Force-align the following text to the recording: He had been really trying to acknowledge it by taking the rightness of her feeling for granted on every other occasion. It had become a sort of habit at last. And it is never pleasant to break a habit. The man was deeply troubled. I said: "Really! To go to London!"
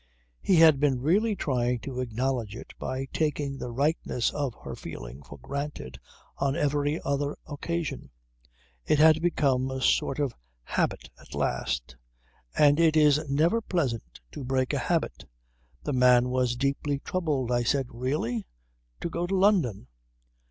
He 0.41 0.55
had 0.55 0.79
been 0.79 0.99
really 0.99 1.35
trying 1.35 1.77
to 1.81 1.99
acknowledge 1.99 2.55
it 2.55 2.73
by 2.79 3.05
taking 3.13 3.55
the 3.59 3.69
rightness 3.69 4.31
of 4.31 4.55
her 4.63 4.75
feeling 4.75 5.21
for 5.21 5.37
granted 5.37 5.99
on 6.37 6.55
every 6.55 6.99
other 7.05 7.37
occasion. 7.45 8.09
It 8.87 8.97
had 8.97 9.21
become 9.21 9.69
a 9.69 9.79
sort 9.79 10.17
of 10.17 10.33
habit 10.63 11.11
at 11.19 11.35
last. 11.35 11.97
And 12.57 12.79
it 12.79 12.97
is 12.97 13.29
never 13.29 13.61
pleasant 13.61 14.19
to 14.31 14.43
break 14.43 14.73
a 14.73 14.79
habit. 14.79 15.23
The 15.83 15.93
man 15.93 16.29
was 16.29 16.55
deeply 16.55 16.97
troubled. 16.97 17.51
I 17.51 17.61
said: 17.61 17.85
"Really! 17.91 18.47
To 19.01 19.09
go 19.11 19.27
to 19.27 19.35
London!" 19.35 19.85